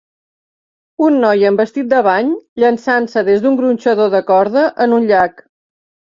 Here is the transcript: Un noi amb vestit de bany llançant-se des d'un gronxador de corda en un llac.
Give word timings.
Un 1.07 1.17
noi 1.23 1.43
amb 1.49 1.59
vestit 1.63 1.91
de 1.91 1.99
bany 2.07 2.31
llançant-se 2.63 3.23
des 3.27 3.43
d'un 3.43 3.59
gronxador 3.59 4.09
de 4.15 4.23
corda 4.31 4.63
en 4.87 4.97
un 4.97 5.07
llac. 5.13 5.45